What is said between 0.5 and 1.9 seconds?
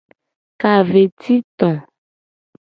Ka ve ci to.